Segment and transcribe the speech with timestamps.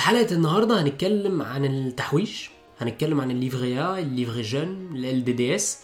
[0.00, 5.78] في حلقة النهاردة هنتكلم عن التحويش هنتكلم عن ال Livret A ال Livret Jeune LDDS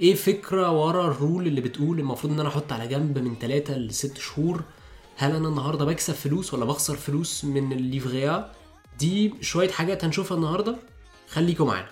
[0.00, 3.76] إيه فكرة ورا ال rule اللي بتقول المفروض إن أنا أحط على جنب من 3
[3.76, 4.62] ل 6 شهور؟
[5.16, 8.52] هل أنا النهارده بكسب فلوس ولا بخسر فلوس من ال Livret A
[8.98, 10.76] دي شوية حاجات هنشوفها النهارده.
[11.28, 11.88] خليكم معانا.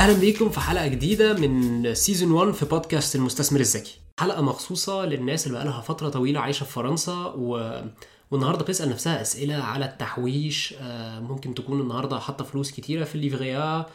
[0.00, 4.00] أهلا بيكم في حلقة جديدة من season 1 في بودكاست المستثمر الذكي.
[4.20, 7.80] حلقة مخصوصة للناس اللي بقالها فترة طويلة عايشة في فرنسا و...
[8.30, 13.23] والنهاردة بتسأل نفسها أسئلة على التحويش آه، ممكن تكون النهارده حاطة فلوس كتيرة في ال
[13.23, 13.86] Livret A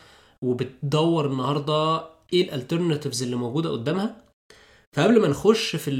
[0.41, 4.15] وبتدور النهارده إيه ال alternatives اللي موجودة قدامها.
[4.93, 5.91] فقبل ما نخش في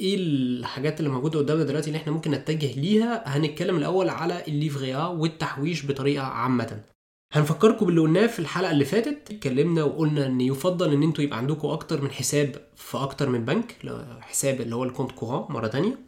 [0.00, 4.55] إيه الحاجات اللي موجودة قدامنا دلوقتي اللي إحنا ممكن نتجه ليها هنتكلم الأول على ال
[4.55, 6.80] Livret A والتحويش بطريقة عامة.
[7.32, 9.30] هنفكركم باللي قلناه في الحلقة اللي فاتت.
[9.30, 13.76] اتكلمنا وقلنا إن يفضل إن أنتوا يبقى عندكم أكتر من حساب في أكتر من بنك
[14.20, 15.98] حساب اللي هو ال compte courant مرة تانية.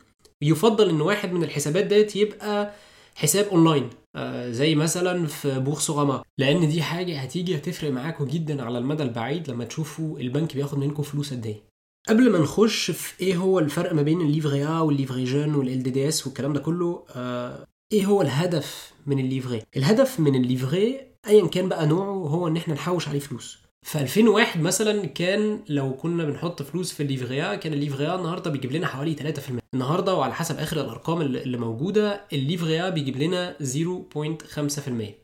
[0.43, 2.73] يفضل إن واحد من الحسابات ديت يبقى
[3.15, 8.79] حساب أونلاين آه، زي مثلا في Boursorama لأن دي حاجة هتيجي هتفرق معاكم جدا على
[8.79, 11.63] المدى البعيد لما تشوفوا البنك بياخد منكم فلوس قد إيه.
[12.09, 15.91] قبل ما نخش في إيه هو الفرق ما بين ال Livret A وال Livret Jeune
[15.91, 20.44] وال LDDS والكلام ده كله آه، إيه هو الهدف من ال livret الهدف من ال
[20.44, 23.59] livret ايا كان بقى نوعه هو إن إحنا نحوش عليه فلوس.
[23.87, 28.87] في 2001 مثلا كان لو كنا بنحط فلوس في الليفريا كان الليفريا النهارده بيجيب لنا
[28.87, 35.15] حوالي 3% النهارده وعلى حسب آخر الأرقام اللي موجودة ال Livret A بيجيب لنا 0.5%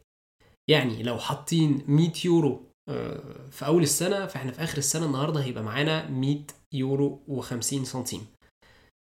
[0.71, 5.63] يعني لو حاطين 100 يورو آه، في أول السنة فإحنا في آخر السنة النهارده هيبقى
[5.63, 6.39] معانا 100
[6.75, 8.27] يورو و50 سنتيم.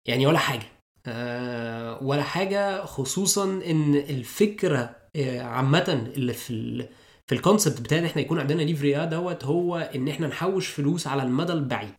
[0.08, 0.66] يعني ولا حاجة.
[1.06, 4.96] آه، ولا حاجة خصوصا إن الفكرة
[5.40, 6.88] عامة اللي في
[7.26, 11.06] في ال concept بتاع ان إحنا يكون عندنا livret دوت هو إن إحنا نحوش فلوس
[11.06, 11.94] على المدى البعيد.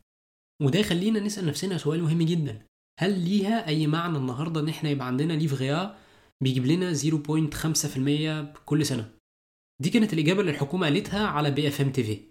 [0.62, 2.66] وده يخلينا نسأل نفسنا سؤال مهم جدا.
[3.00, 5.96] هل ليها أي معنى النهارده إن إحنا يبقى عندنا livret
[6.44, 9.12] بيجيب لنا 0.5% كل سنة؟
[9.82, 12.31] دي كانت الإجابة اللي الحكومة قالتها على BFM TV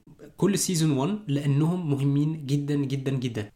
[0.37, 3.51] كل season 1 لأنهم مهمين جدا جدا جدا.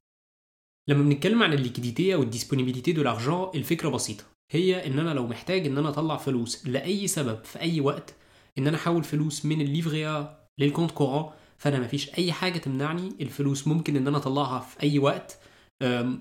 [0.87, 4.23] لما بنتكلم عن ال liquidité أو ال disponibilité de l'argent الفكرة بسيطة.
[4.51, 8.13] هي إن أنا لو محتاج إن أنا أطلع فلوس لأي سبب في أي وقت
[8.57, 12.57] إن أنا أحول فلوس من ال Livret A لل compte courant فأنا مفيش أي حاجة
[12.57, 15.39] تمنعني الفلوس ممكن إن أنا أطلعها في أي وقت.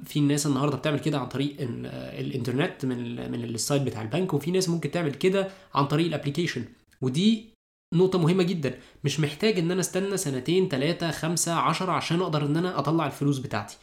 [0.04, 1.86] في ناس النهارده بتعمل كده عن طريق ال-
[2.26, 6.11] الإنترنت من من ال site بتاع البنك وفي ناس ممكن تعمل كده عن طريق ال
[6.11, 6.64] application
[7.00, 7.53] ودي
[7.94, 8.80] نقطة مهمة جدا.
[9.04, 13.38] مش محتاج إن أنا استنى سنتين تلاتة خمسة عشرة عشان أقدر إن أنا أطلع الفلوس
[13.38, 13.76] بتاعتي.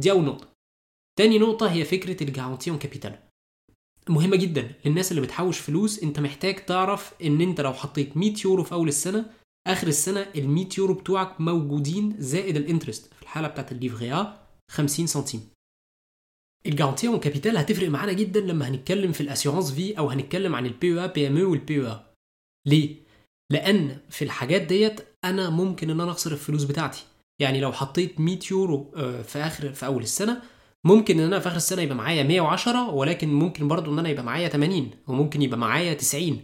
[0.00, 0.48] دي أول نقطة.
[1.18, 3.18] تاني نقطة هي فكرة ال garantie en capital.
[4.08, 6.02] مهمة جدا للناس اللي بتحوش فلوس.
[6.02, 9.30] أنت محتاج تعرف إن أنت لو حطيت 100 يورو في أول السنة
[9.66, 13.14] آخر السنة ال 100 يورو بتوعك موجودين زائد ال interest.
[13.14, 15.48] في الحالة بتاعت ال Livret A 50 سنتيم.
[16.66, 20.54] ال garantie en capital هتفرق معانا جدا لما هنتكلم في ال assurance vie أو هنتكلم
[20.54, 21.96] عن ال PEA-PME وال PEA
[22.66, 23.05] ليه؟
[23.52, 27.04] لأن في الحاجات ديت أنا ممكن إن أنا أخسر الفلوس بتاعتي.
[27.40, 30.42] يعني لو حطيت 100 يورو آه، في آخر في أول السنة
[30.86, 34.24] ممكن إن أنا في آخر السنة يبقى معايا 110 ولكن ممكن برضو إن أنا يبقى
[34.24, 36.42] معايا 80 وممكن يبقى معايا 90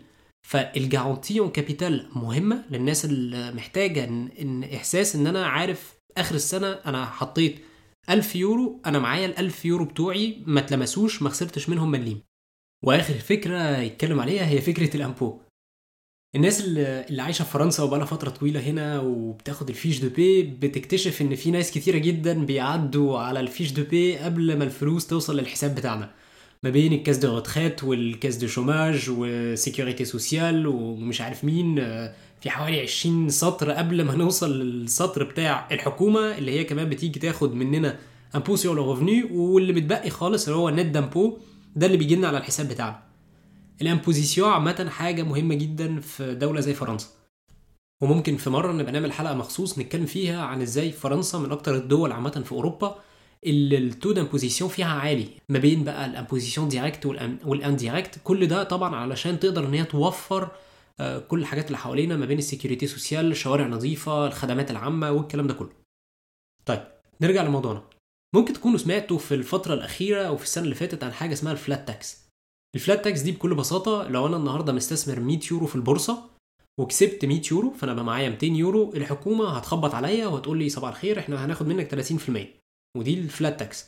[0.48, 6.72] فال garantie en capital مهمة للناس اللي محتاجة إن, إحساس إن أنا عارف آخر السنة
[6.72, 7.58] أنا حطيت
[8.10, 12.21] 1000 يورو أنا معايا ال 1000 يورو بتوعي ما اتلمسوش ما خسرتش منهم مليم.
[12.84, 15.41] وآخر فكرة يتكلم عليها هي فكرة ال impôt.
[16.36, 21.22] الناس اللي عايشة في فرنسا وبقالها فترة طويلة هنا وبتاخد ال fiche de paie بتكتشف
[21.22, 25.36] إن في ناس كتيرة جدا بيعدوا على ال fiche de paie قبل ما الفلوس توصل
[25.36, 26.10] للحساب بتاعنا.
[26.62, 31.44] ما بين ال caisse de retraite وال caisse de chômage و sécurité sociale ومش عارف
[31.44, 31.74] مين
[32.40, 37.54] في حوالي 20 سطر قبل ما نوصل للسطر بتاع الحكومة اللي هي كمان بتيجي تاخد
[37.54, 37.98] مننا
[38.34, 38.91] impôt sur le
[39.32, 41.39] واللي بتبقي خالص اللي هو net d'impôt
[41.76, 43.11] ده اللي بيجي لنا على الحساب بتاعنا.
[43.83, 47.08] ال imposition عامة حاجة مهمة جدا في دولة زي فرنسا.
[48.02, 52.12] وممكن في مرة نبقى نعمل حلقة مخصوص نتكلم فيها عن إزاي فرنسا من أكتر الدول
[52.12, 52.98] عامة في أوروبا
[53.46, 55.28] اللي ال taux d'imposition فيها عالي.
[55.48, 57.06] ما بين بقى ال imposition directe
[57.44, 60.48] وال indirecte كل ده طبعا علشان تقدر إن هي توفر
[61.00, 65.46] آه، كل الحاجات اللي حوالينا ما بين ال sécurité sociale الشوارع نظيفة الخدمات العامة والكلام
[65.46, 65.70] ده كله.
[66.66, 66.82] طيب
[67.20, 67.82] نرجع لموضوعنا.
[68.34, 71.59] ممكن تكونوا سمعتوا في الفترة الأخيرة أو في السنة اللي فاتت عن حاجة اسمها ال
[71.59, 72.22] flat tax
[72.74, 76.22] ال flat tax دي بكل بساطة لو أنا النهارده مستثمر 100 يورو في البورصة
[76.80, 81.19] وكسبت 100 يورو فأنا بقى معايا 200 يورو الحكومة هتخبط عليا وهتقول لي صباح الخير
[81.19, 82.41] إحنا هناخد منك 30%
[82.98, 83.86] ودي ال flat tax.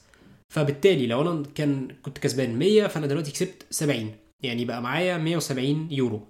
[0.53, 5.89] فبالتالي لو أنا كان كنت كسبان 100 فأنا دلوقتي كسبت 70 يعني بقى معايا 170
[5.91, 6.21] يورو.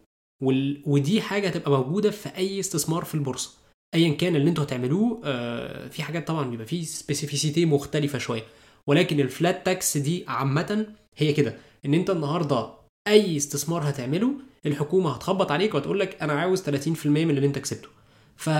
[0.42, 0.82] وال...
[0.86, 3.50] ودي حاجة هتبقى موجودة في أي استثمار في البورصة.
[3.94, 8.42] ايا كان اللي أنتوا هتعملوه آه في حاجات طبعا بيبقى فيه spécificité مختلفة شوية.
[8.86, 12.70] ولكن ال flat tax دي عامة هي كده إن أنت النهارده
[13.08, 14.32] أي استثمار هتعمله
[14.66, 17.88] الحكومة هتخبط عليك وهتقول لك أنا عاوز 30% من اللي أنت كسبته.
[18.36, 18.50] ف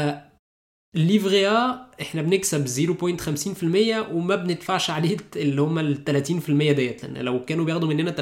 [0.97, 7.25] ال Livret A إحنا بنكسب 0.50% وما بندفعش عليه اللي هم ال 30% ديت لأن
[7.25, 8.13] لو كانوا بياخدوا مننا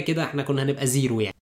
[0.00, 1.36] 30% كده إحنا كنا هنبقى zéro يعني.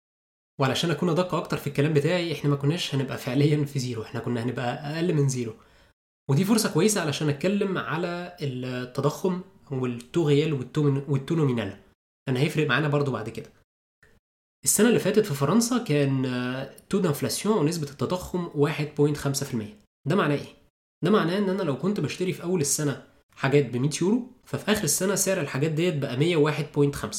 [0.61, 4.21] وعلشان أكون أدق أكتر في الكلام بتاعي إحنا ما كناش هنبقى فعليا في zéro إحنا
[4.21, 5.55] كنا هنبقى أقل من zéro.
[6.31, 9.41] ودي فرصة كويسة علشان أتكلم على التضخم
[9.71, 10.53] وال taux réel
[12.29, 13.51] لأن هيفرق معانا برضو بعد كده.
[14.65, 16.23] السنة اللي فاتت في فرنسا كان
[16.91, 19.57] taux d'inflation ونسبة التضخم 1.5%
[20.09, 20.47] ده معناه إيه؟
[21.05, 24.73] ده معناه إن أنا لو كنت بشتري في أول السنة حاجات ب 100 يورو ففي
[24.73, 27.17] آخر السنة سعر الحاجات ديت بقى 101.5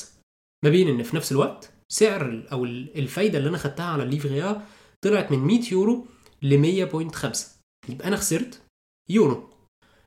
[0.63, 4.54] ما بين إن في نفس الوقت سعر أو الفايدة اللي أنا خدتها على ال Livret
[4.54, 4.61] A
[5.01, 6.05] طلعت من 100 يورو
[6.41, 7.37] ل 100.5
[7.89, 8.61] يبقى أنا خسرت
[9.09, 9.49] يورو.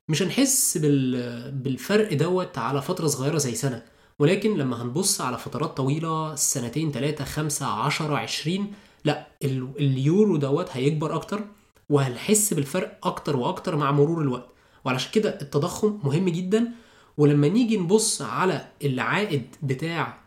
[0.09, 1.51] مش هنحس بال...
[1.51, 3.85] بالفرق دوت على فترة صغيرة زي سنة.
[4.23, 8.73] ولكن لما هنبص على فترات طويلة سنتين ثلاثة خمسة عشرة عشرين
[9.05, 9.67] لا ال...
[9.79, 11.41] اليورو دوت هيكبر أكتر
[11.89, 14.49] وهنحس بالفرق أكتر وأكتر مع مرور الوقت.
[14.85, 16.71] وعلشان كده التضخم مهم جدا.
[17.17, 20.17] ولما نيجي نبص على العائد بتاع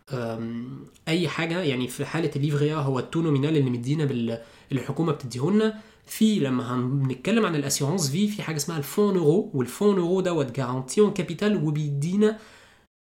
[1.09, 4.39] أي حاجة يعني في حالة ال Livret A هو ال taux nominal اللي مدينا بال
[4.73, 5.75] الحكومة بتديهولنا.
[6.07, 9.99] في لما هنتكلم عن ال assurance vie في حاجة اسمها ال fonds euro وال fonds
[9.99, 12.39] euro دوت garanti en capital وبيدينا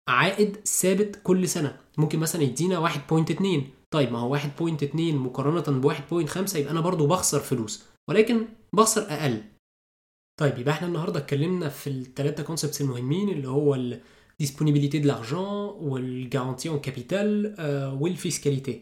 [0.10, 1.78] عائد ثابت كل سنة.
[1.98, 3.62] ممكن مثلا يدينا 1.2
[3.92, 5.94] طيب ما هو 1.2 مقارنة ب
[6.28, 9.44] 1.5 يبقى أنا برضو بخسر فلوس ولكن بخسر أقل.
[10.40, 14.02] طيب يبقى إحنا النهارده اتكلمنا في الثلاثه concepts المهمين اللي هو ال
[14.44, 17.56] disponibilité de l'argent وال garantie en capital
[18.02, 18.82] وال fiscalité.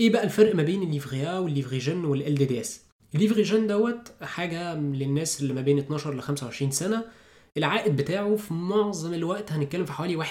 [0.00, 2.80] إيه بقى الفرق ما بين ال Livret A وال Livret Jeune وال LDDS
[3.14, 7.04] ال Livret Jeune دوت حاجة للناس اللي ما بين 12 ل 25 سنة.
[7.56, 10.28] العائد بتاعه في معظم الوقت هنتكلم في حوالي 1%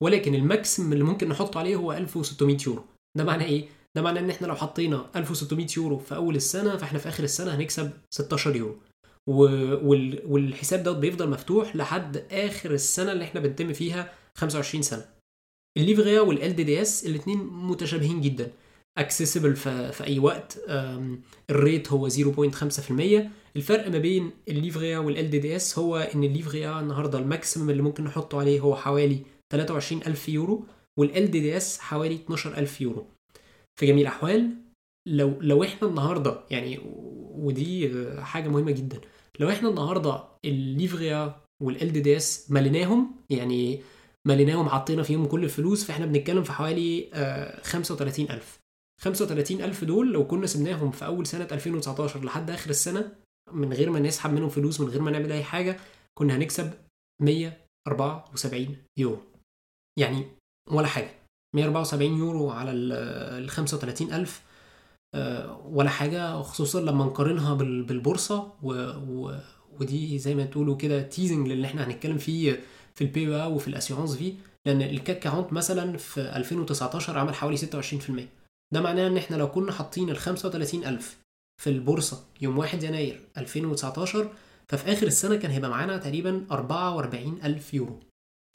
[0.00, 2.84] ولكن ال maximum اللي ممكن نحطه عليه هو 1600 يورو.
[3.16, 6.98] ده معناه إيه؟ ده معناه إن إحنا لو حطينا 1600 يورو في أول السنة فإحنا
[6.98, 8.76] في آخر السنة هنكسب 16 يورو.
[10.26, 15.04] والحساب دوت بيفضل مفتوح لحد آخر السنة اللي إحنا بنتم فيها 25 سنة.
[15.78, 18.50] ال Livret A وال LDDS الاثنين متشابهين جدا.
[18.98, 20.58] accessible في أي وقت.
[21.50, 22.12] ال rate هو 0.5%
[23.56, 27.25] الفرق ما بين ال Livret A وال LDDS هو إن ال Livret A النهارده ال
[27.25, 29.20] maximum اللي ممكن نحطه عليه هو حوالي
[29.52, 30.64] 23000 يورو
[30.98, 33.06] وال LDDS حوالي 12000 يورو.
[33.80, 34.50] في جميع الأحوال
[35.08, 36.78] لو لو إحنا النهارده يعني
[37.34, 37.90] ودي
[38.20, 39.00] حاجة مهمة جدا.
[39.40, 43.80] لو إحنا النهارده ال Livret A وال LDDS مليناهم يعني
[44.26, 47.08] مليناهم حطينا فيهم كل الفلوس فإحنا بنتكلم في حوالي
[47.62, 48.58] 35000
[49.00, 53.12] 35000 دول لو كنا سبناهم في أول سنة 2019 لحد آخر السنة
[53.52, 55.76] من غير ما نسحب منهم فلوس من غير ما نعمل أي حاجة
[56.18, 56.72] كنا هنكسب
[57.22, 59.18] 174 يورو.
[59.98, 60.24] يعني
[60.70, 61.10] ولا حاجة.
[61.56, 64.42] 174 يورو على ال 35000
[65.64, 68.72] ولا حاجة خصوصا لما نقارنها بالبورصة و...
[69.08, 69.38] و...
[69.80, 72.60] ودي زي ما تقولوا كده teasing للي إحنا هنتكلم فيه
[72.94, 74.34] في ال PEA وفي ال assurance vie
[74.66, 77.62] لأن ال CAC 40 مثلا في 2019 عمل حوالي 26%
[78.74, 81.18] ده معناه إن إحنا لو كنا حاطين ال 35000
[81.62, 84.32] في البورصة يوم 1 يناير 2019
[84.68, 88.00] ففي آخر السنة كان هيبقى معانا تقريبا 44000 يورو.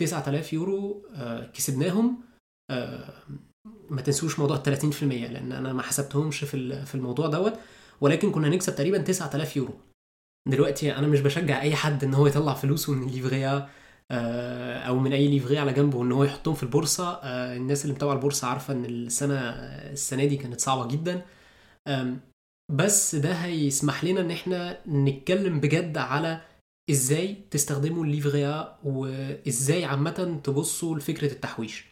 [0.01, 1.05] 9000 يورو
[1.53, 2.21] كسبناهم.
[3.89, 7.59] ما تنسوش موضوع ال 30% لأن أنا ما حسبتهمش في في الموضوع دوت.
[8.01, 9.73] ولكن كنا نكسب تقريبا 9000 يورو.
[10.49, 13.69] دلوقتي أنا مش بشجع أي حد إن هو يطلع فلوسه من ال Livret A
[14.11, 17.11] أو من أي livret على جنبه وان هو يحطهم في البورصة.
[17.23, 19.39] الناس اللي متابعة البورصة عارفة إن السنة
[19.91, 21.25] السنة دي كانت صعبة جدا.
[22.71, 26.41] بس ده هيسمح لنا إن إحنا نتكلم بجد على
[26.89, 31.85] إزاي تستخدموا ال Livret A وإزاي عامة تبصوا لفكرة التحويش.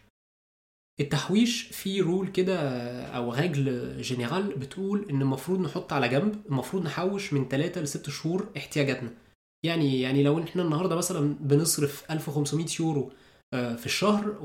[1.00, 2.60] التحويش فيه rule كده
[3.06, 8.12] أو règle générale بتقول إن المفروض نحط على جنب المفروض نحوش من 3 ل 6
[8.12, 9.10] شهور احتياجاتنا.
[9.64, 13.12] يعني يعني لو إحنا النهارده مثلا بنصرف 1500 يورو
[13.54, 14.36] آه، في الشهر.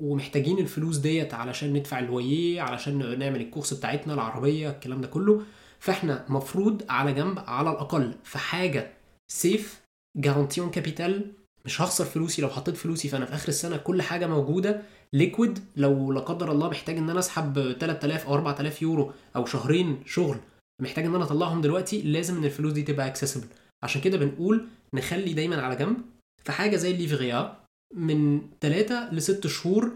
[0.00, 5.42] ومحتاجين الفلوس ديت علشان ندفع الويه علشان نعمل الكورس بتاعتنا العربية الكلام ده كله
[5.78, 8.92] فاحنا مفروض على جنب على الأقل في حاجة
[9.32, 9.80] safe
[10.16, 11.32] garantie en capital
[11.64, 16.12] مش هخسر فلوسي لو حطيت فلوسي فأنا في آخر السنة كل حاجة موجودة liquide لو
[16.12, 20.36] لا قدر الله محتاج إن أنا أسحب 3000 أو 4000 يورو أو شهرين شغل
[20.82, 23.46] محتاج إن أنا أطلعهم دلوقتي لازم إن الفلوس دي تبقى accessible
[23.82, 25.96] عشان كده بنقول نخلي دايما على جنب
[26.44, 27.56] في حاجة زي ال Livret A
[27.94, 29.92] من 3 ل 6 شهور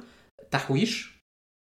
[0.51, 1.17] تحويش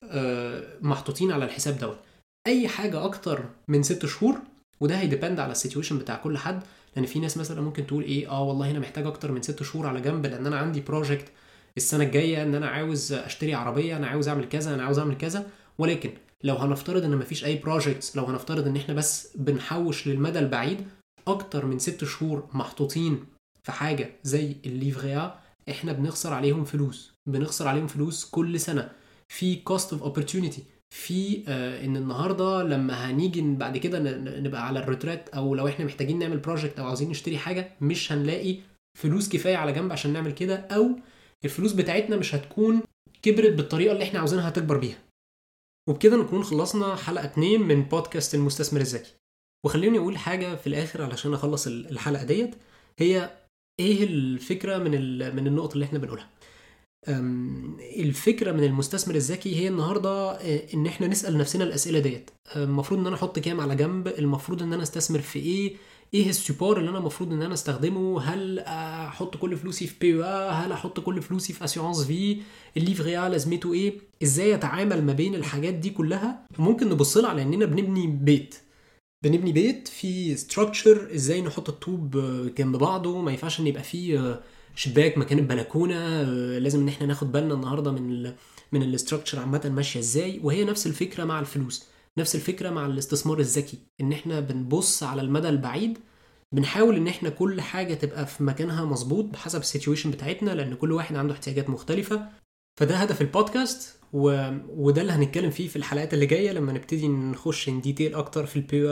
[0.04, 1.98] آه، محطوطين على الحساب دوت.
[2.46, 4.38] أي حاجة أكتر من 6 شهور
[4.80, 6.62] وده هي depend على ال situation بتاع كل حد
[6.96, 9.86] لأن في ناس مثلا ممكن تقول إيه آه والله أنا محتاج أكتر من 6 شهور
[9.86, 11.28] على جنب لأن أنا عندي project
[11.76, 15.50] السنة الجاية إن أنا عاوز أشتري عربية أنا عاوز أعمل كذا أنا عاوز أعمل كذا.
[15.78, 16.10] ولكن
[16.44, 20.86] لو هنفترض إن مفيش أي projects لو هنفترض إن إحنا بس بنحوش للمدى البعيد
[21.28, 23.24] أكتر من 6 شهور محطوطين
[23.62, 25.38] في حاجة زي ال Livret A
[25.70, 27.12] إحنا بنخسر عليهم فلوس.
[27.28, 28.92] بنخسر عليهم فلوس كل سنة.
[29.28, 30.62] في cost of opportunity
[30.94, 33.98] في آه إن النهارده لما هنيجي بعد كده
[34.40, 38.12] نبقى على ال retraite أو لو إحنا محتاجين نعمل project أو عاوزين نشتري حاجة مش
[38.12, 38.56] هنلاقي
[38.98, 40.90] فلوس كفاية على جنب عشان نعمل كده أو
[41.44, 42.82] الفلوس بتاعتنا مش هتكون
[43.22, 44.98] كبرت بالطريقة اللي إحنا عاوزينها تكبر بيها.
[45.88, 49.14] وبكده نكون خلصنا حلقة 2 من بودكاست المستثمر الذكي.
[49.64, 52.54] وخليني أقول حاجة في الآخر علشان أخلص ال- الحلقة ديت.
[52.98, 53.30] هي
[53.80, 54.90] إيه الفكرة من
[55.36, 56.28] من النقط اللي إحنا بنقولها؟
[57.98, 62.30] الفكرة من المستثمر الذكي هي النهارده آه، إن إحنا نسأل نفسنا الأسئلة ديت.
[62.56, 65.76] المفروض إن أنا أحط كام على جنب؟ المفروض إن أنا أستثمر في إيه؟
[66.14, 70.24] إيه ال support اللي أنا المفروض إن أنا أستخدمه؟ هل أحط كل فلوسي في PEA
[70.24, 72.36] هل أحط كل فلوسي في assurance vie؟
[72.76, 77.30] ال Livret A لازمته إيه؟ إزاي أتعامل ما بين الحاجات دي كلها؟ ممكن نبص لها
[77.30, 78.54] على إننا بنبني بيت.
[79.22, 83.20] بنبني بيت في structure إزاي نحط الطوب آه، جنب بعضه.
[83.20, 84.40] ما ينفعش إن يبقى فيه آه،
[84.74, 88.34] شباك مكان البلكونة آه، لازم إن إحنا ناخد بالنا النهارده من ال
[88.72, 90.40] من ال structure عامة ماشية إزاي.
[90.42, 91.84] وهي نفس الفكرة مع الفلوس
[92.18, 93.78] نفس الفكرة مع الاستثمار الذكي.
[94.00, 95.98] إن إحنا بنبص على المدى البعيد
[96.52, 100.92] بنحاول إن إحنا كل حاجة تبقى في مكانها مظبوط بحسب ال situation بتاعتنا لأن كل
[100.92, 102.28] واحد عنده احتياجات مختلفة.
[102.76, 104.48] فده هدف البودكاست و...
[104.68, 108.56] وده اللي هنتكلم فيه في الحلقات اللي جاية لما نبتدي نخش en détail أكتر في
[108.56, 108.82] ال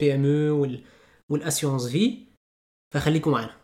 [0.00, 0.84] PEA أو وال...
[1.28, 2.28] وال assurance vie
[2.94, 3.61] فخليكم معانا.